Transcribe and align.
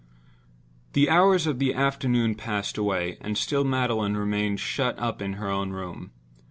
The 0.93 1.11
hours 1.11 1.45
of 1.45 1.59
the 1.59 1.75
afternoon 1.75 2.33
passed 2.33 2.75
away, 2.75 3.19
and 3.21 3.37
still 3.37 3.63
Magdalen 3.63 4.17
remained 4.17 4.59
shut 4.59 4.97
up 4.97 5.21
in 5.21 5.33
her 5.33 5.47
own 5.51 5.69
room. 5.73 6.09